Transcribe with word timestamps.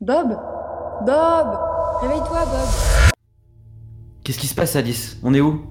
Bob 0.00 0.36
Bob 1.06 1.58
Réveille-toi, 2.02 2.44
Bob 2.46 3.14
Qu'est-ce 4.24 4.38
qui 4.38 4.48
se 4.48 4.54
passe, 4.54 4.74
Alice? 4.74 5.18
On 5.22 5.32
est 5.32 5.40
où? 5.40 5.62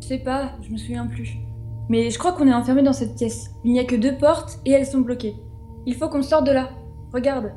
Je 0.00 0.06
sais 0.06 0.18
pas, 0.18 0.52
je 0.62 0.70
me 0.70 0.78
souviens 0.78 1.06
plus. 1.06 1.36
Mais 1.90 2.10
je 2.10 2.18
crois 2.18 2.32
qu'on 2.32 2.48
est 2.48 2.54
enfermé 2.54 2.82
dans 2.82 2.94
cette 2.94 3.16
pièce. 3.16 3.50
Il 3.64 3.72
n'y 3.72 3.78
a 3.78 3.84
que 3.84 3.94
deux 3.94 4.16
portes 4.16 4.58
et 4.64 4.70
elles 4.70 4.86
sont 4.86 5.00
bloquées. 5.00 5.36
Il 5.84 5.94
faut 5.94 6.08
qu'on 6.08 6.22
sorte 6.22 6.46
de 6.46 6.52
là. 6.52 6.70
Regarde. 7.12 7.52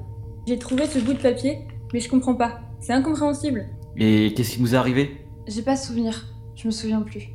J'ai 0.45 0.59
trouvé 0.59 0.87
ce 0.87 0.99
bout 0.99 1.13
de 1.13 1.21
papier, 1.21 1.65
mais 1.93 2.01
je 2.01 2.09
comprends 2.09 2.35
pas. 2.35 2.59
C'est 2.81 2.93
incompréhensible. 2.93 3.67
Et 3.95 4.33
qu'est-ce 4.33 4.55
qui 4.55 4.61
nous 4.61 4.75
est 4.75 4.77
arrivé? 4.77 5.25
J'ai 5.47 5.61
pas 5.61 5.77
souvenir. 5.77 6.25
Je 6.55 6.67
me 6.67 6.71
souviens 6.71 7.01
plus. 7.01 7.29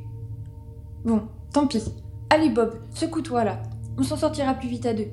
Bon, 1.03 1.23
tant 1.51 1.65
pis. 1.65 1.83
Allez 2.29 2.49
Bob, 2.49 2.79
secoue-toi 2.93 3.45
là. 3.45 3.63
On 3.97 4.03
s'en 4.03 4.15
sortira 4.17 4.53
plus 4.53 4.69
vite 4.69 4.85
à 4.85 4.93
deux. 4.93 5.07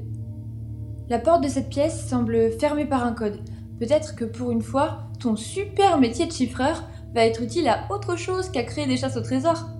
La 1.08 1.18
porte 1.18 1.42
de 1.42 1.48
cette 1.48 1.70
pièce 1.70 2.06
semble 2.06 2.52
fermée 2.60 2.84
par 2.86 3.04
un 3.04 3.12
code. 3.12 3.40
Peut-être 3.82 4.14
que 4.14 4.24
pour 4.24 4.52
une 4.52 4.62
fois, 4.62 5.08
ton 5.18 5.34
super 5.34 5.98
métier 5.98 6.26
de 6.26 6.30
chiffreur 6.30 6.84
va 7.16 7.26
être 7.26 7.42
utile 7.42 7.66
à 7.66 7.88
autre 7.90 8.14
chose 8.14 8.48
qu'à 8.48 8.62
créer 8.62 8.86
des 8.86 8.96
chasses 8.96 9.16
au 9.16 9.22
trésor. 9.22 9.70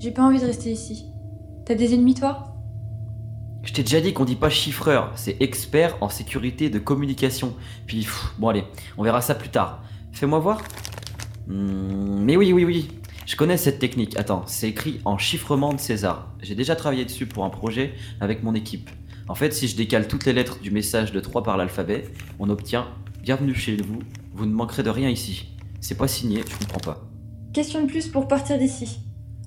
J'ai 0.00 0.10
pas 0.10 0.22
envie 0.22 0.40
de 0.40 0.46
rester 0.46 0.72
ici. 0.72 1.12
T'as 1.64 1.76
des 1.76 1.94
ennemis 1.94 2.14
toi? 2.14 2.56
Je 3.62 3.72
t'ai 3.72 3.84
déjà 3.84 4.00
dit 4.00 4.12
qu'on 4.12 4.24
dit 4.24 4.34
pas 4.34 4.50
chiffreur, 4.50 5.12
c'est 5.14 5.40
expert 5.40 5.96
en 6.00 6.08
sécurité 6.08 6.70
de 6.70 6.80
communication. 6.80 7.54
Puis, 7.86 8.08
bon 8.40 8.48
allez, 8.48 8.64
on 8.98 9.04
verra 9.04 9.20
ça 9.20 9.36
plus 9.36 9.50
tard. 9.50 9.84
Fais-moi 10.10 10.40
voir. 10.40 10.60
Hmm, 11.46 12.24
mais 12.24 12.36
oui, 12.36 12.52
oui, 12.52 12.64
oui. 12.64 12.88
Je 13.26 13.36
connais 13.36 13.58
cette 13.58 13.78
technique. 13.78 14.18
Attends, 14.18 14.42
c'est 14.46 14.70
écrit 14.70 15.00
en 15.04 15.18
chiffrement 15.18 15.72
de 15.72 15.78
César. 15.78 16.34
J'ai 16.42 16.56
déjà 16.56 16.74
travaillé 16.74 17.04
dessus 17.04 17.26
pour 17.26 17.44
un 17.44 17.50
projet 17.50 17.94
avec 18.20 18.42
mon 18.42 18.56
équipe. 18.56 18.90
En 19.28 19.36
fait, 19.36 19.52
si 19.52 19.68
je 19.68 19.76
décale 19.76 20.08
toutes 20.08 20.24
les 20.24 20.32
lettres 20.32 20.58
du 20.58 20.72
message 20.72 21.12
de 21.12 21.20
3 21.20 21.44
par 21.44 21.56
l'alphabet, 21.56 22.08
on 22.40 22.50
obtient 22.50 22.88
Bienvenue 23.22 23.54
chez 23.54 23.76
vous, 23.76 23.98
vous 24.32 24.46
ne 24.46 24.52
manquerez 24.54 24.82
de 24.82 24.88
rien 24.88 25.10
ici. 25.10 25.50
C'est 25.82 25.94
pas 25.94 26.08
signé, 26.08 26.42
je 26.48 26.56
comprends 26.56 26.80
pas. 26.80 27.06
Question 27.52 27.82
de 27.82 27.86
plus 27.86 28.08
pour 28.08 28.26
partir 28.26 28.58
d'ici. 28.58 29.00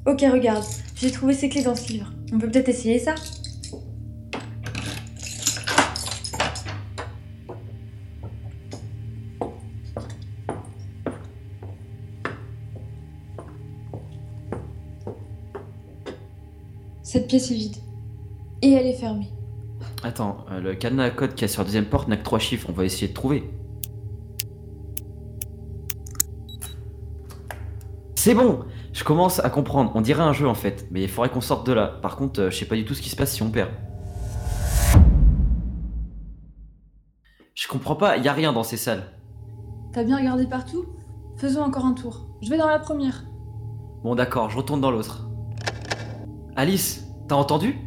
Ok, 0.05 0.23
regarde, 0.31 0.63
j'ai 0.95 1.09
trouvé 1.09 1.33
ces 1.33 1.49
clés 1.49 1.63
dans 1.63 1.73
ce 1.73 1.91
livre. 1.91 2.13
On 2.31 2.37
peut 2.37 2.51
peut-être 2.51 2.69
essayer 2.69 2.99
ça? 2.99 3.15
Cette 17.01 17.27
pièce 17.27 17.49
est 17.49 17.55
vide. 17.55 17.77
Et 18.61 18.73
elle 18.73 18.85
est 18.85 18.93
fermée. 18.93 19.29
Attends, 20.03 20.45
euh, 20.51 20.59
le 20.59 20.75
cadenas 20.75 21.05
à 21.05 21.09
code 21.09 21.33
qu'il 21.33 21.41
y 21.41 21.45
a 21.45 21.47
sur 21.47 21.61
la 21.61 21.65
deuxième 21.65 21.85
porte 21.85 22.07
n'a 22.07 22.17
que 22.17 22.23
trois 22.23 22.39
chiffres, 22.39 22.67
on 22.69 22.73
va 22.73 22.85
essayer 22.85 23.07
de 23.07 23.13
trouver. 23.13 23.43
C'est 28.23 28.35
bon 28.35 28.59
Je 28.93 29.03
commence 29.03 29.43
à 29.43 29.49
comprendre, 29.49 29.91
on 29.95 29.99
dirait 29.99 30.23
un 30.23 30.31
jeu 30.31 30.47
en 30.47 30.53
fait, 30.53 30.87
mais 30.91 31.03
il 31.03 31.09
faudrait 31.09 31.29
qu'on 31.29 31.41
sorte 31.41 31.67
de 31.67 31.73
là. 31.73 31.87
Par 32.01 32.15
contre, 32.15 32.39
euh, 32.39 32.49
je 32.49 32.57
sais 32.57 32.65
pas 32.65 32.75
du 32.77 32.85
tout 32.85 32.93
ce 32.93 33.01
qui 33.01 33.09
se 33.09 33.17
passe 33.17 33.33
si 33.33 33.43
on 33.43 33.49
perd. 33.49 33.69
Je 37.53 37.67
comprends 37.67 37.97
pas, 37.97 38.15
y 38.15 38.29
a 38.29 38.31
rien 38.31 38.53
dans 38.53 38.63
ces 38.63 38.77
salles. 38.77 39.03
T'as 39.91 40.05
bien 40.05 40.15
regardé 40.15 40.47
partout? 40.47 40.85
Faisons 41.35 41.63
encore 41.63 41.85
un 41.85 41.91
tour. 41.91 42.25
Je 42.41 42.49
vais 42.49 42.57
dans 42.57 42.69
la 42.69 42.79
première. 42.79 43.25
Bon 44.05 44.15
d'accord, 44.15 44.49
je 44.49 44.55
retourne 44.55 44.79
dans 44.79 44.91
l'autre. 44.91 45.27
Alice, 46.55 47.05
t'as 47.27 47.35
entendu? 47.35 47.77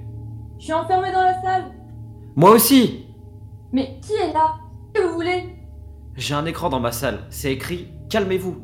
Je 0.59 0.65
suis 0.65 0.73
enfermée 0.75 1.13
dans 1.13 1.23
la 1.23 1.41
salle. 1.41 1.73
Moi 2.35 2.51
aussi 2.51 3.07
Mais 3.73 3.99
qui 4.03 4.13
est 4.13 4.35
là? 4.35 4.57
Que 4.93 5.01
vous 5.01 5.15
voulez? 5.15 5.57
J'ai 6.15 6.35
un 6.35 6.45
écran 6.45 6.69
dans 6.69 6.81
ma 6.81 6.93
salle, 6.93 7.21
c'est 7.31 7.55
écrit 7.55 7.89
Calmez-vous. 8.11 8.57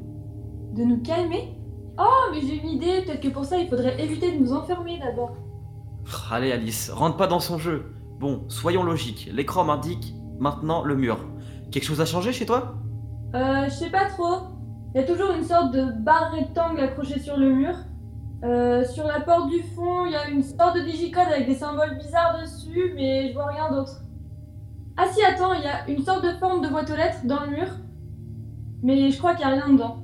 De 0.74 0.84
nous 0.84 1.00
calmer? 1.00 1.61
Oh, 1.98 2.30
mais 2.32 2.40
j'ai 2.40 2.56
une 2.56 2.68
idée. 2.68 3.02
Peut-être 3.02 3.20
que 3.20 3.28
pour 3.28 3.44
ça, 3.44 3.58
il 3.58 3.68
faudrait 3.68 4.00
éviter 4.02 4.32
de 4.32 4.38
nous 4.38 4.52
enfermer 4.52 4.98
d'abord. 4.98 5.36
Allez 6.30 6.52
Alice, 6.52 6.90
rentre 6.90 7.16
pas 7.16 7.26
dans 7.26 7.40
son 7.40 7.58
jeu. 7.58 7.94
Bon, 8.18 8.44
soyons 8.48 8.82
logiques, 8.82 9.28
l'écran 9.32 9.64
m'indique 9.64 10.14
maintenant 10.38 10.82
le 10.82 10.96
mur. 10.96 11.18
Quelque 11.70 11.84
chose 11.84 12.00
a 12.00 12.04
changé 12.04 12.32
chez 12.32 12.46
toi? 12.46 12.74
Euh, 13.34 13.64
je 13.64 13.70
sais 13.70 13.90
pas 13.90 14.06
trop. 14.06 14.48
Il 14.94 15.00
y 15.00 15.04
a 15.04 15.06
toujours 15.06 15.30
une 15.30 15.44
sorte 15.44 15.72
de 15.72 15.84
barre 16.02 16.32
rectangle 16.32 16.80
accrochée 16.80 17.18
sur 17.18 17.36
le 17.36 17.52
mur. 17.52 17.74
Euh, 18.44 18.84
sur 18.84 19.06
la 19.06 19.20
porte 19.20 19.48
du 19.48 19.62
fond, 19.62 20.04
il 20.04 20.12
y 20.12 20.16
a 20.16 20.28
une 20.28 20.42
sorte 20.42 20.76
de 20.76 20.80
digicode 20.80 21.28
avec 21.28 21.46
des 21.46 21.54
symboles 21.54 21.96
bizarres 21.98 22.40
dessus, 22.40 22.92
mais 22.94 23.28
je 23.28 23.34
vois 23.34 23.46
rien 23.46 23.70
d'autre. 23.70 24.02
Ah 24.96 25.06
si, 25.10 25.24
attends, 25.24 25.54
il 25.54 25.62
y 25.62 25.66
a 25.66 25.88
une 25.88 26.04
sorte 26.04 26.24
de 26.24 26.30
forme 26.38 26.60
de 26.60 26.68
boîte 26.68 26.90
aux 26.90 26.96
lettres 26.96 27.24
dans 27.24 27.40
le 27.44 27.50
mur. 27.50 27.68
Mais 28.82 29.10
je 29.10 29.18
crois 29.18 29.34
qu'il 29.34 29.46
y 29.46 29.50
a 29.50 29.54
rien 29.54 29.72
dedans. 29.72 30.02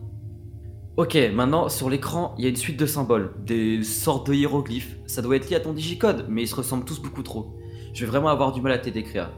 Ok, 0.98 1.16
maintenant 1.32 1.69
sur 1.69 1.88
l'écran, 1.88 2.34
il 2.38 2.42
y 2.42 2.47
a 2.48 2.50
une 2.50 2.56
suite 2.56 2.76
de 2.76 2.84
symboles, 2.84 3.32
des 3.47 3.84
sortes 3.84 4.26
de 4.26 4.34
hiéroglyphes. 4.34 4.97
Ça 5.06 5.22
doit 5.22 5.36
être 5.36 5.48
lié 5.48 5.54
à 5.54 5.60
ton 5.60 5.72
digicode, 5.72 6.26
mais 6.28 6.42
ils 6.42 6.48
se 6.48 6.56
ressemblent 6.56 6.84
tous 6.84 7.00
beaucoup 7.00 7.22
trop. 7.22 7.54
Je 7.94 8.04
vais 8.04 8.10
vraiment 8.10 8.31
avoir 8.31 8.50
du 8.50 8.60
mal 8.60 8.72
à 8.72 8.78
te 8.78 8.91
décrire. 8.91 9.31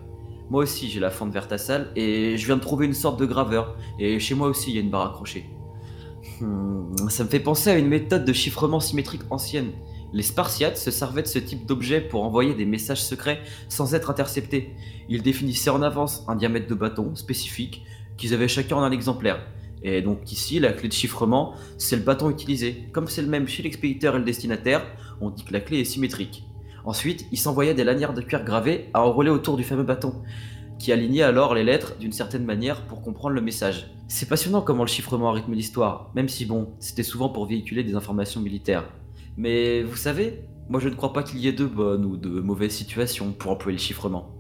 Moi 0.49 0.63
aussi, 0.63 0.89
j'ai 0.89 1.01
la 1.01 1.11
fente 1.11 1.35
vers 1.35 1.49
ta 1.49 1.59
salle 1.59 1.93
et 1.97 2.39
je 2.39 2.47
viens 2.47 2.57
de 2.57 2.63
trouver 2.63 2.87
une 2.87 2.95
sorte 2.95 3.21
de 3.21 3.27
graveur. 3.27 3.77
Et 3.99 4.19
chez 4.21 4.35
moi 4.35 4.49
aussi, 4.49 4.71
il 4.71 4.77
y 4.77 4.79
a 4.79 4.81
une 4.81 4.89
barre 4.89 5.11
accrochée. 5.11 5.51
Hmm, 6.41 6.97
ça 7.11 7.25
me 7.25 7.29
fait 7.29 7.41
penser 7.41 7.69
à 7.69 7.77
une 7.77 7.89
méthode 7.89 8.25
de 8.25 8.33
chiffrement 8.33 8.81
symétrique 8.81 9.25
ancienne. 9.29 9.73
Les 10.15 10.23
Spartiates 10.23 10.79
se 10.79 10.91
servaient 10.91 11.25
de 11.25 11.29
ce 11.29 11.39
type 11.39 11.67
d'objet 11.67 12.01
pour 12.01 12.25
envoyer 12.25 12.55
des 12.55 12.65
messages 12.65 13.05
secrets 13.05 13.43
sans 13.69 13.95
être 13.95 14.09
interceptés. 14.09 14.71
Ils 15.11 15.21
définissaient 15.21 15.69
en 15.69 15.83
avance 15.83 16.25
un 16.27 16.37
diamètre 16.37 16.69
de 16.69 16.75
bâton 16.75 17.15
spécifique 17.17 17.85
qu'ils 18.17 18.33
avaient 18.33 18.49
chacun 18.49 18.77
en 18.77 18.83
un 18.83 18.93
exemplaire. 18.93 19.45
Et 19.83 20.03
donc 20.03 20.31
ici, 20.31 20.61
la 20.61 20.73
clé 20.73 20.89
de 20.89 20.93
chiffrement, 20.93 21.55
c'est 21.79 21.97
le 21.97 22.03
bâton 22.03 22.31
utilisé. 22.31 22.89
Comme 22.93 23.09
c'est 23.09 23.23
le 23.23 23.29
même 23.29 23.49
chez 23.49 23.63
l'expéditeur 23.63 24.17
et 24.17 24.19
le 24.19 24.25
destinataire, 24.25 24.85
on 25.21 25.31
dit 25.31 25.45
que 25.45 25.53
la 25.53 25.61
clé 25.61 25.81
est 25.81 25.85
symétrique. 25.85 26.45
Ensuite, 26.85 27.27
ils 27.31 27.39
s'envoyaient 27.39 27.75
des 27.75 27.85
lanières 27.85 28.15
de 28.15 28.23
cuir 28.23 28.45
gravées 28.45 28.89
à 28.95 29.03
enrouler 29.03 29.31
autour 29.31 29.57
du 29.57 29.65
fameux 29.65 29.83
bâton, 29.83 30.23
qui 30.79 30.93
alignait 30.93 31.23
alors 31.23 31.55
les 31.55 31.65
lettres 31.65 31.97
d'une 31.99 32.13
certaine 32.13 32.45
manière 32.45 32.83
pour 32.87 33.03
comprendre 33.03 33.35
le 33.35 33.43
message. 33.43 33.91
C'est 34.09 34.29
passionnant 34.29 34.63
comment 34.63 34.85
le 34.85 34.89
chiffrement 34.89 35.31
rythme 35.31 35.53
l'histoire, 35.53 36.11
même 36.15 36.29
si 36.29 36.47
bon, 36.47 36.71
c'était 36.81 37.03
souvent 37.03 37.29
pour 37.29 37.47
véhiculer 37.47 37.85
des 37.85 37.95
informations 37.95 38.41
militaires. 38.41 38.89
Mais 39.37 39.83
vous 39.83 39.97
savez, 39.97 40.43
moi 40.69 40.81
je 40.81 40.89
ne 40.89 40.95
crois 40.95 41.13
pas 41.13 41.23
qu'il 41.23 41.39
y 41.39 41.49
ait 41.49 41.53
de 41.53 41.67
bonnes 41.67 42.05
ou 42.05 42.17
de 42.17 42.41
mauvaises 42.41 42.73
situations 42.73 43.33
pour 43.33 43.51
employer 43.53 43.79
le 43.79 43.83
chiffrement. 43.83 44.31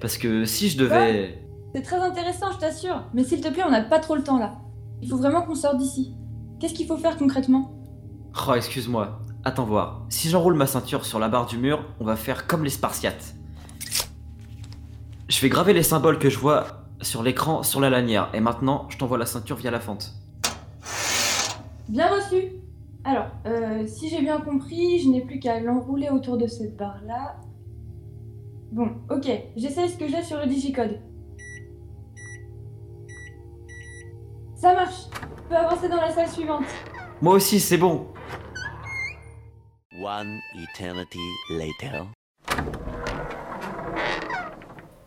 Parce 0.00 0.18
que 0.18 0.44
si 0.44 0.68
je 0.68 0.76
devais... 0.76 1.38
C'est 1.74 1.82
très 1.82 1.98
intéressant, 1.98 2.52
je 2.52 2.58
t'assure. 2.58 3.04
Mais 3.14 3.24
s'il 3.24 3.40
te 3.40 3.48
plaît, 3.48 3.62
on 3.66 3.70
n'a 3.70 3.82
pas 3.82 3.98
trop 3.98 4.16
le 4.16 4.22
temps 4.22 4.38
là. 4.38 4.58
Il 5.02 5.08
faut 5.08 5.16
vraiment 5.16 5.42
qu'on 5.42 5.54
sorte 5.54 5.78
d'ici. 5.78 6.14
Qu'est-ce 6.58 6.74
qu'il 6.74 6.86
faut 6.86 6.96
faire 6.96 7.16
concrètement? 7.16 7.72
Oh, 8.48 8.54
excuse-moi. 8.54 9.20
Attends 9.44 9.64
voir. 9.64 10.06
Si 10.08 10.28
j'enroule 10.28 10.54
ma 10.54 10.66
ceinture 10.66 11.04
sur 11.04 11.18
la 11.18 11.28
barre 11.28 11.46
du 11.46 11.58
mur, 11.58 11.84
on 12.00 12.04
va 12.04 12.16
faire 12.16 12.46
comme 12.46 12.64
les 12.64 12.70
Spartiates. 12.70 13.34
Je 15.28 15.40
vais 15.40 15.48
graver 15.48 15.72
les 15.72 15.82
symboles 15.82 16.18
que 16.18 16.30
je 16.30 16.38
vois 16.38 16.66
sur 17.02 17.22
l'écran 17.22 17.62
sur 17.62 17.80
la 17.80 17.90
lanière. 17.90 18.30
Et 18.34 18.40
maintenant, 18.40 18.86
je 18.88 18.96
t'envoie 18.96 19.18
la 19.18 19.26
ceinture 19.26 19.56
via 19.56 19.70
la 19.70 19.80
fente. 19.80 20.14
Bien 21.88 22.08
reçu. 22.08 22.52
Alors, 23.04 23.26
euh, 23.46 23.86
si 23.86 24.08
j'ai 24.08 24.20
bien 24.20 24.40
compris, 24.40 24.98
je 24.98 25.08
n'ai 25.08 25.20
plus 25.20 25.38
qu'à 25.38 25.60
l'enrouler 25.60 26.08
autour 26.10 26.36
de 26.36 26.46
cette 26.46 26.76
barre-là. 26.76 27.36
Bon, 28.72 28.90
ok, 29.10 29.30
j'essaie 29.56 29.88
ce 29.88 29.96
que 29.96 30.08
j'ai 30.08 30.22
sur 30.22 30.38
le 30.38 30.46
digicode. 30.46 30.98
Ça 34.66 34.74
marche. 34.74 35.06
Je 35.12 35.48
peux 35.48 35.54
avancer 35.54 35.88
dans 35.88 36.00
la 36.00 36.10
salle 36.10 36.28
suivante. 36.28 36.64
Moi 37.22 37.34
aussi, 37.34 37.60
c'est 37.60 37.76
bon. 37.76 38.08
One 40.02 40.40
eternity 40.56 41.20
later. 41.50 42.06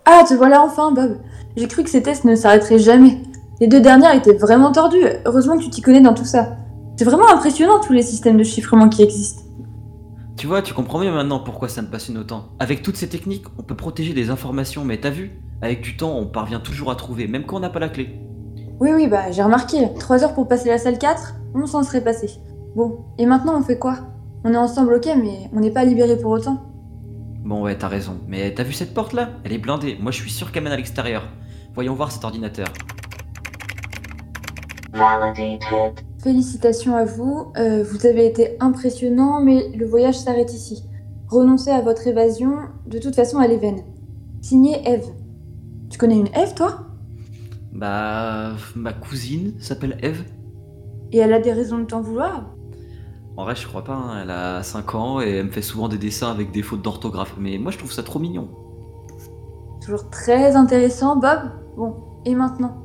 Ah, 0.05 0.23
te 0.25 0.33
voilà 0.33 0.61
enfin, 0.61 0.93
Bob. 0.93 1.19
J'ai 1.57 1.67
cru 1.67 1.83
que 1.83 1.89
ces 1.89 2.01
tests 2.01 2.23
ne 2.23 2.35
s'arrêteraient 2.35 2.79
jamais. 2.79 3.21
Les 3.59 3.67
deux 3.67 3.81
dernières 3.81 4.15
étaient 4.15 4.37
vraiment 4.37 4.71
tordues. 4.71 5.03
Heureusement 5.25 5.57
que 5.57 5.63
tu 5.63 5.69
t'y 5.69 5.81
connais 5.81 5.99
dans 5.99 6.13
tout 6.13 6.23
ça. 6.23 6.55
C'est 6.95 7.03
vraiment 7.03 7.29
impressionnant 7.29 7.81
tous 7.81 7.91
les 7.91 8.01
systèmes 8.01 8.37
de 8.37 8.45
chiffrement 8.45 8.87
qui 8.87 9.03
existent. 9.03 9.43
Tu 10.37 10.47
vois, 10.47 10.61
tu 10.61 10.73
comprends 10.73 10.99
mieux 10.99 11.11
maintenant 11.11 11.41
pourquoi 11.41 11.67
ça 11.67 11.81
me 11.81 11.89
passionne 11.89 12.17
autant. 12.17 12.51
Avec 12.59 12.81
toutes 12.81 12.95
ces 12.95 13.09
techniques, 13.09 13.43
on 13.57 13.63
peut 13.63 13.75
protéger 13.75 14.13
des 14.13 14.29
informations, 14.29 14.85
mais 14.85 15.01
t'as 15.01 15.09
vu? 15.09 15.31
Avec 15.61 15.81
du 15.81 15.97
temps, 15.97 16.15
on 16.15 16.27
parvient 16.27 16.61
toujours 16.61 16.91
à 16.91 16.95
trouver, 16.95 17.27
même 17.27 17.45
quand 17.45 17.57
on 17.57 17.59
n'a 17.59 17.69
pas 17.69 17.79
la 17.79 17.89
clé. 17.89 18.21
Oui, 18.79 18.91
oui, 18.93 19.07
bah 19.07 19.31
j'ai 19.31 19.43
remarqué. 19.43 19.89
3 19.99 20.23
heures 20.23 20.33
pour 20.33 20.47
passer 20.47 20.69
la 20.69 20.77
salle 20.77 20.97
4, 20.97 21.35
on 21.53 21.65
s'en 21.65 21.83
serait 21.83 22.03
passé. 22.03 22.29
Bon, 22.75 22.99
et 23.17 23.25
maintenant 23.25 23.59
on 23.59 23.61
fait 23.61 23.77
quoi? 23.77 23.97
On 24.45 24.53
est 24.53 24.57
ensemble, 24.57 24.93
ok, 24.93 25.09
mais 25.21 25.49
on 25.53 25.59
n'est 25.59 25.71
pas 25.71 25.83
libérés 25.83 26.17
pour 26.17 26.31
autant. 26.31 26.63
Bon 27.43 27.63
ouais, 27.63 27.77
t'as 27.77 27.89
raison. 27.89 28.17
Mais 28.27 28.53
t'as 28.53 28.63
vu 28.63 28.71
cette 28.71 28.93
porte 28.93 29.11
là? 29.13 29.29
Elle 29.43 29.51
est 29.51 29.57
blindée. 29.57 29.97
Moi 29.99 30.11
je 30.11 30.21
suis 30.21 30.31
sûr 30.31 30.51
qu'elle 30.51 30.63
mène 30.63 30.71
à 30.71 30.77
l'extérieur. 30.77 31.23
Voyons 31.73 31.93
voir 31.93 32.11
cet 32.11 32.23
ordinateur. 32.23 32.67
Validated. 34.93 35.99
Félicitations 36.23 36.95
à 36.95 37.05
vous, 37.05 37.51
euh, 37.57 37.83
vous 37.83 38.05
avez 38.05 38.25
été 38.25 38.57
impressionnant, 38.59 39.41
mais 39.41 39.69
le 39.75 39.85
voyage 39.85 40.17
s'arrête 40.17 40.53
ici. 40.53 40.83
Renoncez 41.27 41.71
à 41.71 41.81
votre 41.81 42.07
évasion, 42.07 42.55
de 42.87 42.97
toute 42.97 43.15
façon 43.15 43.41
elle 43.41 43.51
est 43.51 43.57
vaine. 43.57 43.81
Signé 44.41 44.81
Eve. 44.85 45.07
Tu 45.89 45.97
connais 45.97 46.17
une 46.17 46.27
Eve, 46.27 46.53
toi? 46.55 46.88
Bah, 47.79 48.57
ma 48.75 48.91
cousine 48.91 49.53
s'appelle 49.61 49.97
Eve. 50.01 50.25
Et 51.13 51.19
elle 51.19 51.31
a 51.31 51.39
des 51.39 51.53
raisons 51.53 51.77
de 51.77 51.85
t'en 51.85 52.01
vouloir? 52.01 52.53
En 53.37 53.45
vrai, 53.45 53.55
je 53.55 53.65
crois 53.65 53.85
pas, 53.85 53.93
hein. 53.93 54.19
elle 54.21 54.31
a 54.31 54.63
5 54.63 54.95
ans 54.95 55.21
et 55.21 55.29
elle 55.29 55.45
me 55.45 55.51
fait 55.51 55.61
souvent 55.61 55.87
des 55.87 55.97
dessins 55.97 56.29
avec 56.29 56.51
des 56.51 56.61
fautes 56.61 56.81
d'orthographe. 56.81 57.35
Mais 57.39 57.57
moi, 57.57 57.71
je 57.71 57.77
trouve 57.77 57.93
ça 57.93 58.03
trop 58.03 58.19
mignon. 58.19 58.49
Toujours 59.81 60.09
très 60.09 60.57
intéressant, 60.57 61.15
Bob? 61.15 61.39
Bon, 61.77 61.95
et 62.25 62.35
maintenant? 62.35 62.83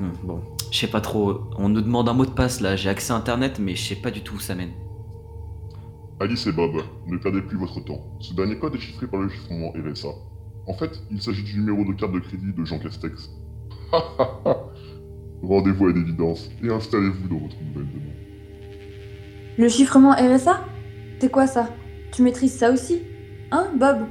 Hum, 0.00 0.10
bon, 0.24 0.40
je 0.72 0.76
sais 0.76 0.88
pas 0.88 1.00
trop. 1.00 1.42
On 1.56 1.68
nous 1.68 1.80
demande 1.80 2.08
un 2.08 2.12
mot 2.12 2.26
de 2.26 2.30
passe 2.30 2.60
là, 2.60 2.74
j'ai 2.74 2.88
accès 2.88 3.12
à 3.12 3.16
internet, 3.16 3.60
mais 3.60 3.76
je 3.76 3.90
sais 3.90 3.94
pas 3.94 4.10
du 4.10 4.22
tout 4.22 4.34
où 4.34 4.40
ça 4.40 4.56
mène. 4.56 4.72
Alice 6.18 6.48
et 6.48 6.52
Bob, 6.52 6.82
ne 7.06 7.16
perdez 7.18 7.42
plus 7.42 7.58
votre 7.58 7.78
temps. 7.84 8.00
Ce 8.18 8.34
dernier 8.34 8.58
code 8.58 8.74
est 8.74 8.80
chiffré 8.80 9.06
par 9.06 9.20
le 9.20 9.28
chiffrement 9.28 9.70
RSA. 9.70 10.08
En 10.66 10.74
fait, 10.74 11.00
il 11.12 11.22
s'agit 11.22 11.44
du 11.44 11.60
numéro 11.60 11.84
de 11.84 11.96
carte 11.96 12.12
de 12.12 12.18
crédit 12.18 12.52
de 12.52 12.64
Jean 12.64 12.80
Castex. 12.80 13.30
Rendez-vous 15.42 15.86
à 15.86 15.92
l'évidence 15.92 16.50
et 16.62 16.70
installez-vous 16.70 17.28
dans 17.28 17.38
votre 17.38 17.56
nouvelle 17.62 17.88
demeure. 17.92 18.14
Le 19.58 19.68
chiffrement 19.68 20.12
RSA 20.12 20.64
C'est 21.20 21.30
quoi 21.30 21.46
ça? 21.46 21.70
Tu 22.12 22.22
maîtrises 22.22 22.54
ça 22.54 22.70
aussi? 22.70 23.02
Hein, 23.50 23.68
Bob? 23.78 24.06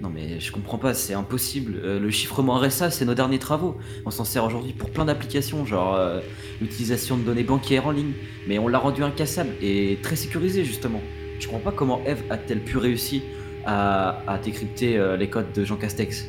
Non 0.00 0.10
mais 0.10 0.40
je 0.40 0.50
comprends 0.50 0.78
pas, 0.78 0.94
c'est 0.94 1.14
impossible. 1.14 1.80
Euh, 1.84 2.00
le 2.00 2.10
chiffrement 2.10 2.56
RSA, 2.56 2.90
c'est 2.90 3.04
nos 3.04 3.14
derniers 3.14 3.38
travaux. 3.38 3.76
On 4.04 4.10
s'en 4.10 4.24
sert 4.24 4.44
aujourd'hui 4.44 4.72
pour 4.72 4.90
plein 4.90 5.04
d'applications, 5.04 5.64
genre 5.64 5.94
euh, 5.94 6.20
l'utilisation 6.60 7.16
de 7.16 7.22
données 7.22 7.44
bancaires 7.44 7.86
en 7.86 7.92
ligne. 7.92 8.12
Mais 8.48 8.58
on 8.58 8.66
l'a 8.66 8.78
rendu 8.78 9.04
incassable 9.04 9.50
et 9.62 9.98
très 10.02 10.16
sécurisé 10.16 10.64
justement. 10.64 11.00
Je 11.38 11.46
comprends 11.46 11.70
pas 11.70 11.76
comment 11.76 12.02
Eve 12.04 12.24
a-t-elle 12.30 12.64
pu 12.64 12.78
réussir 12.78 13.22
à, 13.64 14.22
à 14.26 14.38
décrypter 14.38 14.98
euh, 14.98 15.16
les 15.16 15.30
codes 15.30 15.52
de 15.52 15.64
Jean 15.64 15.76
Castex. 15.76 16.26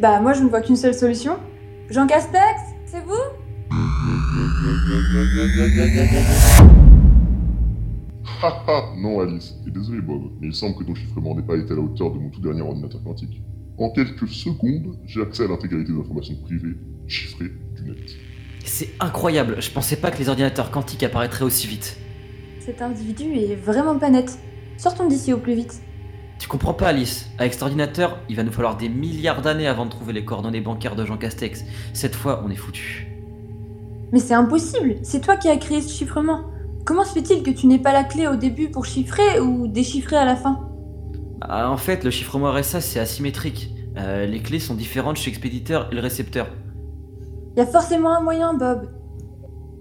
Bah, 0.00 0.20
moi 0.20 0.32
je 0.32 0.42
ne 0.44 0.48
vois 0.48 0.60
qu'une 0.60 0.76
seule 0.76 0.94
solution. 0.94 1.38
Jean 1.90 2.06
Castex, 2.06 2.60
c'est 2.86 3.02
vous? 3.04 3.14
Haha, 8.40 8.94
non 8.96 9.18
Alice, 9.18 9.56
et 9.66 9.70
désolé 9.70 10.00
Bob, 10.00 10.30
mais 10.40 10.46
il 10.48 10.54
semble 10.54 10.76
que 10.76 10.84
ton 10.84 10.94
chiffrement 10.94 11.34
n'ait 11.34 11.42
pas 11.42 11.56
été 11.56 11.72
à 11.72 11.76
la 11.76 11.82
hauteur 11.82 12.12
de 12.12 12.18
mon 12.18 12.30
tout 12.30 12.40
dernier 12.40 12.60
ordinateur 12.62 13.02
quantique. 13.02 13.42
En 13.76 13.90
quelques 13.90 14.28
secondes, 14.28 14.96
j'ai 15.06 15.22
accès 15.22 15.44
à 15.44 15.48
l'intégralité 15.48 15.92
des 15.92 15.98
informations 15.98 16.36
privées, 16.44 16.76
chiffrées 17.08 17.50
du 17.74 17.82
net. 17.90 17.98
C'est 18.64 18.90
incroyable, 19.00 19.56
je 19.60 19.70
pensais 19.72 19.96
pas 19.96 20.12
que 20.12 20.18
les 20.18 20.28
ordinateurs 20.28 20.70
quantiques 20.70 21.02
apparaîtraient 21.02 21.44
aussi 21.44 21.66
vite. 21.66 21.96
Cet 22.60 22.80
individu 22.82 23.24
est 23.34 23.56
vraiment 23.56 23.98
pas 23.98 24.10
net. 24.10 24.38
Sortons 24.76 25.08
d'ici 25.08 25.32
au 25.32 25.38
plus 25.38 25.54
vite. 25.54 25.80
Tu 26.38 26.46
comprends 26.48 26.74
pas 26.74 26.88
Alice, 26.88 27.28
avec 27.38 27.52
cet 27.52 27.62
ordinateur, 27.62 28.18
il 28.28 28.36
va 28.36 28.42
nous 28.44 28.52
falloir 28.52 28.76
des 28.76 28.88
milliards 28.88 29.42
d'années 29.42 29.66
avant 29.66 29.84
de 29.86 29.90
trouver 29.90 30.12
les 30.12 30.24
coordonnées 30.24 30.60
bancaires 30.60 30.94
de 30.96 31.04
Jean 31.04 31.16
Castex. 31.16 31.64
Cette 31.92 32.14
fois, 32.14 32.42
on 32.46 32.50
est 32.50 32.56
foutu. 32.56 33.08
Mais 34.12 34.20
c'est 34.20 34.34
impossible, 34.34 34.96
c'est 35.02 35.20
toi 35.20 35.36
qui 35.36 35.48
as 35.48 35.56
créé 35.56 35.82
ce 35.82 35.92
chiffrement. 35.92 36.44
Comment 36.86 37.04
se 37.04 37.12
fait-il 37.12 37.42
que 37.42 37.50
tu 37.50 37.66
n'aies 37.66 37.80
pas 37.80 37.92
la 37.92 38.04
clé 38.04 38.26
au 38.28 38.36
début 38.36 38.70
pour 38.70 38.86
chiffrer 38.86 39.40
ou 39.40 39.66
déchiffrer 39.66 40.16
à 40.16 40.24
la 40.24 40.36
fin? 40.36 40.60
Ah, 41.40 41.70
en 41.70 41.76
fait, 41.76 42.04
le 42.04 42.10
chiffrement 42.10 42.50
RSA, 42.52 42.80
c'est 42.80 43.00
asymétrique. 43.00 43.74
Euh, 43.98 44.24
les 44.24 44.40
clés 44.40 44.60
sont 44.60 44.74
différentes 44.74 45.16
chez 45.16 45.30
l'expéditeur 45.30 45.88
et 45.90 45.94
le 45.94 46.00
récepteur. 46.00 46.46
Y 47.56 47.60
a 47.60 47.66
forcément 47.66 48.16
un 48.16 48.20
moyen, 48.22 48.54
Bob. 48.54 48.88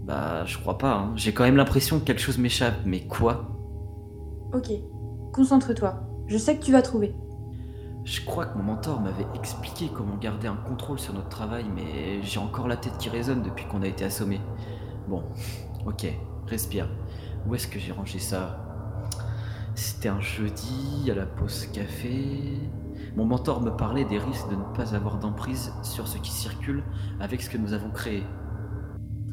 Bah, 0.06 0.44
je 0.46 0.58
crois 0.58 0.78
pas. 0.78 0.94
hein. 0.94 1.12
J'ai 1.16 1.34
quand 1.34 1.44
même 1.44 1.56
l'impression 1.56 2.00
que 2.00 2.04
quelque 2.06 2.22
chose 2.22 2.38
m'échappe. 2.38 2.76
Mais 2.86 3.02
quoi? 3.02 3.56
Ok, 4.54 4.68
concentre-toi. 5.34 6.07
Je 6.28 6.38
sais 6.38 6.58
que 6.58 6.64
tu 6.64 6.74
vas 6.74 6.82
trouver. 6.82 7.16
Je 8.04 8.22
crois 8.26 8.46
que 8.46 8.58
mon 8.58 8.64
mentor 8.64 9.00
m'avait 9.00 9.28
expliqué 9.34 9.90
comment 9.94 10.18
garder 10.18 10.48
un 10.48 10.58
contrôle 10.58 11.00
sur 11.00 11.14
notre 11.14 11.30
travail, 11.30 11.66
mais 11.74 12.22
j'ai 12.22 12.40
encore 12.40 12.68
la 12.68 12.76
tête 12.76 12.98
qui 12.98 13.10
résonne 13.10 13.44
depuis 13.44 13.66
qu'on 13.66 13.82
a 13.82 13.88
été 13.88 14.04
assommé. 14.04 14.42
Bon, 15.08 15.24
ok, 15.86 16.06
respire. 16.48 16.90
Où 17.46 17.56
est-ce 17.56 17.68
que 17.68 17.80
j'ai 17.80 17.94
rangé 17.94 18.20
ça? 18.20 18.62
C'était 19.76 20.10
un 20.10 20.20
jeudi, 20.20 21.10
à 21.10 21.16
la 21.16 21.26
pause 21.26 21.68
café. 21.68 22.60
Mon 23.16 23.26
mentor 23.26 23.62
me 23.62 23.70
parlait 23.70 24.06
des 24.06 24.20
risques 24.20 24.50
de 24.50 24.56
ne 24.56 24.76
pas 24.76 24.96
avoir 24.96 25.20
d'emprise 25.20 25.72
sur 25.82 26.08
ce 26.10 26.18
qui 26.18 26.32
circule 26.32 26.84
avec 27.22 27.42
ce 27.42 27.50
que 27.50 27.58
nous 27.58 27.72
avons 27.72 27.90
créé. 27.90 28.24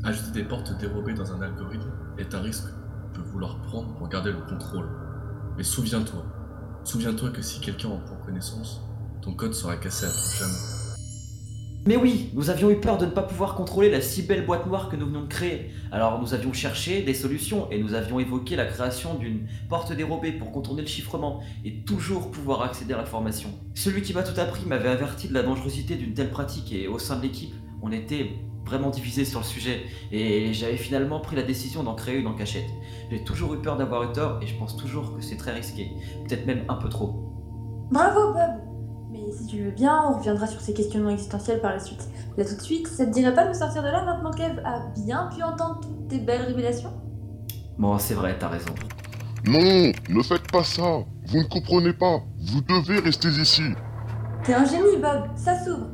Ajouter 0.05 0.43
des 0.43 0.49
portes 0.49 0.79
dérobées 0.79 1.15
dans 1.15 1.33
un 1.33 1.43
algorithme 1.43 1.91
est 2.19 2.35
un 2.35 2.41
risque 2.41 2.69
que 3.15 3.21
vouloir 3.21 3.61
prendre 3.63 3.95
pour 3.95 4.09
garder 4.09 4.31
le 4.31 4.43
contrôle. 4.43 4.89
Mais 5.57 5.63
souviens-toi, 5.65 6.25
souviens-toi 6.85 7.31
que 7.31 7.43
si 7.43 7.61
quelqu'un 7.61 7.89
en 7.89 7.99
prend 7.99 8.17
connaissance, 8.25 8.81
ton 9.23 9.33
code 9.33 9.55
sera 9.55 9.77
cassé 9.77 10.07
à 10.07 10.11
tout 10.11 10.39
jamais. 10.39 10.75
Mais 11.87 11.97
oui, 11.97 12.31
nous 12.33 12.49
avions 12.49 12.71
eu 12.71 12.77
peur 12.77 12.97
de 12.97 13.05
ne 13.05 13.11
pas 13.11 13.23
pouvoir 13.23 13.55
contrôler 13.57 13.91
la 13.91 14.01
si 14.01 14.23
belle 14.23 14.47
boîte 14.47 14.67
noire 14.67 14.89
que 14.89 14.97
nous 14.97 15.05
venions 15.05 15.25
de 15.25 15.29
créer. 15.29 15.71
Alors 15.93 16.19
nous 16.19 16.33
avions 16.33 16.55
cherché 16.55 17.03
des 17.03 17.13
solutions 17.13 17.71
et 17.71 17.79
nous 17.79 17.93
avions 17.93 18.19
évoqué 18.19 18.57
la 18.57 18.65
création 18.65 19.15
d'une 19.17 19.47
porte 19.69 19.93
dérobée 19.93 20.33
pour 20.33 20.51
contourner 20.51 20.81
le 20.81 20.89
chiffrement 20.89 21.43
et 21.63 21.83
toujours 21.85 22.31
pouvoir 22.31 22.63
accéder 22.63 22.95
à 22.95 22.97
l'information. 22.97 23.51
Celui 23.75 24.01
qui 24.01 24.15
m'a 24.15 24.23
tout 24.23 24.41
appris 24.41 24.65
m'avait 24.65 24.89
averti 24.89 25.29
de 25.29 25.35
la 25.35 25.43
dangerosité 25.43 25.97
d'une 25.97 26.15
telle 26.15 26.31
pratique 26.31 26.73
et 26.73 26.89
au 26.89 26.99
sein 26.99 27.17
de 27.17 27.23
l'équipe, 27.23 27.55
on 27.83 27.93
était 27.93 28.31
vraiment 28.65 28.91
divisé 28.91 29.25
sur 29.25 29.41
le 29.41 29.45
sujet. 29.45 29.83
Et 30.13 30.53
j'avais 30.53 30.77
finalement 30.77 31.21
pris 31.21 31.37
la 31.37 31.43
décision 31.43 31.83
d'en 31.83 31.95
créer 31.95 32.19
une 32.19 32.27
en 32.27 32.35
cachette. 32.35 32.69
J'ai 33.11 33.23
toujours 33.25 33.55
eu 33.55 33.59
peur 33.63 33.77
d'avoir 33.77 34.03
eu 34.05 34.13
tort 34.13 34.39
et 34.43 34.47
je 34.47 34.57
pense 34.59 34.77
toujours 34.77 35.15
que 35.15 35.23
c'est 35.23 35.37
très 35.37 35.53
risqué, 35.53 35.91
peut-être 36.27 36.47
même 36.47 36.65
un 36.69 36.75
peu 36.77 36.89
trop. 36.89 37.33
Bravo, 37.91 38.33
Bob. 38.33 38.61
Mais 39.11 39.31
si 39.31 39.47
tu 39.47 39.63
veux 39.63 39.71
bien, 39.71 40.03
on 40.09 40.19
reviendra 40.19 40.47
sur 40.47 40.61
ces 40.61 40.75
questionnements 40.75 41.11
existentiels 41.11 41.61
par 41.61 41.73
la 41.73 41.79
suite. 41.79 42.09
Là 42.37 42.45
tout 42.45 42.57
de 42.57 42.61
suite, 42.61 42.89
ça 42.89 43.07
te 43.07 43.13
dirait 43.13 43.35
pas 43.35 43.45
de 43.45 43.51
nous 43.51 43.59
sortir 43.59 43.83
de 43.83 43.89
là 43.89 44.05
maintenant 44.05 44.33
qu'Eve 44.33 44.61
a 44.65 44.81
bien 45.05 45.29
pu 45.35 45.43
entendre 45.43 45.81
toutes 45.81 46.09
tes 46.09 46.19
belles 46.19 46.43
révélations? 46.43 46.93
Bon, 47.79 47.97
c'est 47.99 48.15
vrai, 48.15 48.37
t'as 48.39 48.49
raison. 48.49 48.75
Non, 49.47 49.93
ne 50.09 50.23
faites 50.23 50.51
pas 50.51 50.65
ça. 50.65 51.05
Vous 51.27 51.39
ne 51.39 51.45
comprenez 51.45 51.93
pas. 51.93 52.23
Vous 52.41 52.61
devez 52.63 52.99
rester 53.01 53.29
ici. 53.29 53.63
T'es 54.43 54.55
un 54.55 54.65
génie, 54.65 54.97
Bob. 55.01 55.29
Ça 55.37 55.63
s'ouvre 55.63 55.91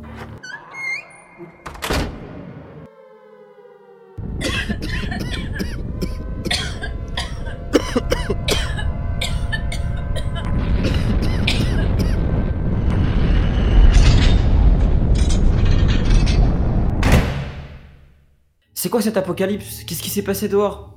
C'est 18.82 18.88
quoi 18.88 19.02
cet 19.02 19.18
apocalypse? 19.18 19.84
Qu'est-ce 19.84 20.02
qui 20.02 20.08
s'est 20.08 20.22
passé 20.22 20.48
dehors? 20.48 20.94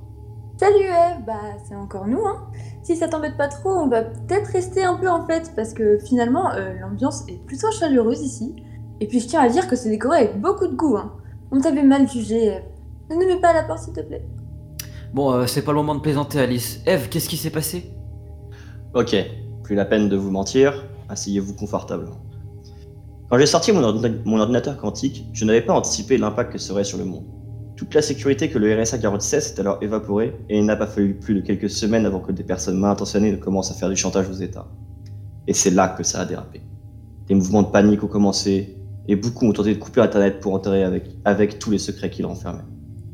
Salut 0.58 0.84
Eve 0.86 1.22
Bah, 1.26 1.34
c'est 1.68 1.74
encore 1.74 2.06
nous, 2.06 2.24
hein 2.26 2.46
Si 2.82 2.96
ça 2.96 3.08
t'embête 3.08 3.36
pas 3.36 3.48
trop, 3.48 3.68
on 3.72 3.88
va 3.88 4.00
peut-être 4.04 4.46
rester 4.46 4.82
un 4.82 4.94
peu 4.94 5.06
en 5.10 5.26
fait, 5.26 5.52
parce 5.54 5.74
que 5.74 5.98
finalement, 5.98 6.50
euh, 6.54 6.72
l'ambiance 6.80 7.24
est 7.28 7.44
plutôt 7.44 7.70
chaleureuse 7.72 8.22
ici. 8.22 8.56
Et 9.00 9.06
puis 9.06 9.20
je 9.20 9.26
tiens 9.26 9.42
à 9.42 9.50
dire 9.50 9.68
que 9.68 9.76
c'est 9.76 9.90
décoré 9.90 10.16
avec 10.20 10.40
beaucoup 10.40 10.66
de 10.66 10.74
goût, 10.74 10.96
hein. 10.96 11.12
On 11.50 11.60
t'avait 11.60 11.82
mal 11.82 12.08
jugé, 12.08 12.46
Eve. 12.46 12.62
Ne 13.10 13.16
nous 13.16 13.26
mets 13.26 13.38
pas 13.38 13.48
à 13.50 13.52
la 13.52 13.64
porte, 13.64 13.80
s'il 13.80 13.92
te 13.92 14.00
plaît. 14.00 14.24
Bon, 15.12 15.34
euh, 15.34 15.46
c'est 15.46 15.60
pas 15.60 15.72
le 15.72 15.76
moment 15.76 15.94
de 15.94 16.00
plaisanter, 16.00 16.40
Alice. 16.40 16.80
Eve, 16.86 17.10
qu'est-ce 17.10 17.28
qui 17.28 17.36
s'est 17.36 17.50
passé? 17.50 17.92
Ok, 18.94 19.14
plus 19.62 19.74
la 19.74 19.84
peine 19.84 20.08
de 20.08 20.16
vous 20.16 20.30
mentir, 20.30 20.86
asseyez-vous 21.10 21.52
confortablement. 21.52 22.16
Quand 23.28 23.36
j'ai 23.36 23.44
sorti 23.44 23.72
mon, 23.72 23.82
ordina- 23.82 24.22
mon 24.24 24.40
ordinateur 24.40 24.78
quantique, 24.78 25.26
je 25.34 25.44
n'avais 25.44 25.60
pas 25.60 25.74
anticipé 25.74 26.16
l'impact 26.16 26.50
que 26.50 26.58
serait 26.58 26.84
sur 26.84 26.96
le 26.96 27.04
monde. 27.04 27.24
Toute 27.76 27.92
la 27.94 28.02
sécurité 28.02 28.48
que 28.48 28.58
le 28.58 28.80
RSA 28.80 28.98
garantissait 28.98 29.40
s'est 29.40 29.58
alors 29.60 29.78
évaporée 29.80 30.36
et 30.48 30.58
il 30.58 30.64
n'a 30.64 30.76
pas 30.76 30.86
fallu 30.86 31.14
plus 31.14 31.34
de 31.34 31.40
quelques 31.40 31.70
semaines 31.70 32.06
avant 32.06 32.20
que 32.20 32.30
des 32.30 32.44
personnes 32.44 32.78
mal 32.78 32.92
intentionnées 32.92 33.32
ne 33.32 33.36
commencent 33.36 33.70
à 33.70 33.74
faire 33.74 33.88
du 33.88 33.96
chantage 33.96 34.28
aux 34.28 34.34
États. 34.34 34.68
Et 35.46 35.52
c'est 35.52 35.70
là 35.70 35.88
que 35.88 36.04
ça 36.04 36.20
a 36.20 36.24
dérapé. 36.24 36.62
Des 37.26 37.34
mouvements 37.34 37.62
de 37.62 37.68
panique 37.68 38.04
ont 38.04 38.08
commencé 38.08 38.76
et 39.08 39.16
beaucoup 39.16 39.46
ont 39.46 39.52
tenté 39.52 39.74
de 39.74 39.78
couper 39.78 40.00
Internet 40.00 40.40
pour 40.40 40.54
entrer 40.54 40.84
avec, 40.84 41.10
avec 41.24 41.58
tous 41.58 41.70
les 41.70 41.78
secrets 41.78 42.10
qu'il 42.10 42.26
renfermait. 42.26 42.62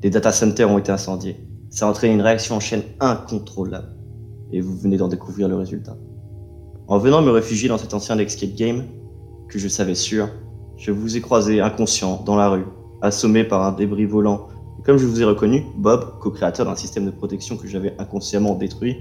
Des 0.01 0.11
data 0.11 0.33
centers 0.33 0.71
ont 0.71 0.79
été 0.79 0.93
incendiés. 0.93 1.37
Ça 1.71 1.87
a 1.87 1.91
entraîné 1.91 2.15
une 2.15 2.23
réaction 2.23 2.57
en 2.57 2.61
chaîne 2.61 2.83
incontrôlable. 3.01 3.97
Et 4.53 4.61
vous 4.61 4.77
venez 4.77 4.97
d'en 4.97 5.09
découvrir 5.09 5.49
le 5.49 5.57
résultat. 5.57 5.97
En 6.89 6.99
venant 6.99 7.23
me 7.23 7.31
réfugier 7.31 7.69
dans 7.69 7.79
cet 7.79 7.95
ancien 7.95 8.19
escape 8.19 8.55
game, 8.57 8.85
que 9.49 9.59
je 9.59 9.69
savais 9.69 9.95
sûr, 9.95 10.29
je 10.77 10.91
vous 10.91 11.17
ai 11.17 11.21
croisé 11.21 11.61
inconscient 11.61 12.23
dans 12.25 12.37
la 12.37 12.49
rue, 12.49 12.65
assommé 13.03 13.45
par 13.45 13.63
un 13.63 13.73
débris 13.73 14.07
volant. 14.07 14.49
Comme 14.91 14.99
je 14.99 15.07
vous 15.07 15.23
ai 15.23 15.25
reconnu, 15.25 15.67
Bob, 15.77 16.19
co-créateur 16.19 16.67
d'un 16.67 16.75
système 16.75 17.07
de 17.07 17.13
protection 17.13 17.57
que 17.57 17.69
j'avais 17.69 17.95
inconsciemment 18.01 18.57
détruit, 18.57 18.97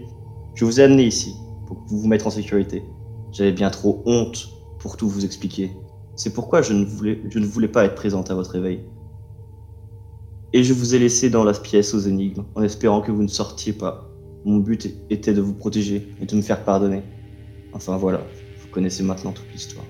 je 0.53 0.63
vous 0.63 0.79
ai 0.79 0.84
amené 0.84 1.01
ici 1.01 1.34
pour 1.65 1.84
vous 1.88 2.08
mettre 2.08 2.27
en 2.27 2.29
sécurité. 2.29 2.84
J'avais 3.31 3.51
bien 3.51 3.72
trop 3.72 4.03
honte 4.05 4.51
pour 4.77 4.98
tout 4.98 5.10
vous 5.10 5.25
expliquer. 5.25 5.72
C'est 6.15 6.31
pourquoi 6.31 6.62
je 6.62 6.74
ne 6.74 6.86
voulais, 6.86 7.19
je 7.27 7.39
ne 7.39 7.46
voulais 7.48 7.67
pas 7.67 7.86
être 7.86 7.96
présente 7.96 8.29
à 8.29 8.36
votre 8.36 8.51
réveil. 8.51 8.81
Et 10.53 10.63
je 10.63 10.75
vous 10.75 10.93
ai 10.93 11.00
laissé 11.00 11.31
dans 11.31 11.43
la 11.43 11.53
pièce 11.53 11.96
aux 11.96 12.01
énigmes, 12.01 12.43
en 12.53 12.62
espérant 12.62 13.01
que 13.01 13.12
vous 13.12 13.24
ne 13.24 13.27
sortiez 13.27 13.74
pas. 13.74 14.12
Mon 14.46 14.58
but 14.58 14.93
était 15.10 15.34
de 15.34 15.41
vous 15.41 15.55
protéger 15.55 16.08
et 16.22 16.27
de 16.27 16.36
me 16.36 16.43
faire 16.43 16.63
pardonner. 16.63 17.01
Enfin 17.74 17.98
voilà, 17.98 18.22
vous 18.62 18.67
connaissez 18.67 19.01
maintenant 19.01 19.31
toute 19.31 19.51
l'histoire. 19.51 19.86